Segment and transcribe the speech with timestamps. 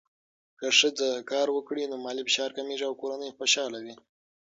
[0.59, 3.95] که ښځه کار وکړي، نو مالي فشار کمېږي او کورنۍ خوشحاله وي.